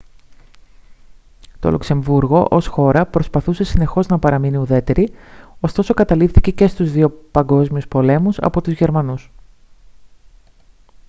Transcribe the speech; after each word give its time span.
το 1.59 1.71
λουξεμβούργο 1.71 2.47
ως 2.49 2.65
χώρα 2.67 3.05
προσπαθούσε 3.05 3.63
συνεχώς 3.63 4.07
να 4.07 4.19
παραμείνει 4.19 4.57
ουδέτερη 4.57 5.11
ωστόσο 5.59 5.93
καταλήφθηκε 5.93 6.51
και 6.51 6.67
στους 6.67 6.91
δύο 6.91 7.09
παγκόσμιους 7.31 7.87
πολέμους 7.87 8.37
από 8.39 8.61
τους 8.61 8.73
γερμανούς 8.73 9.31